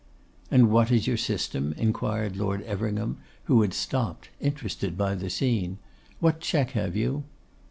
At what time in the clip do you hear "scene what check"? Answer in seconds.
5.29-6.71